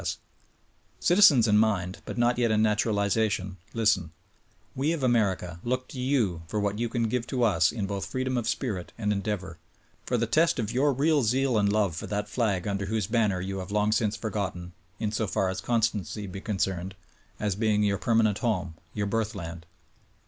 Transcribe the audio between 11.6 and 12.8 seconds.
love for that flag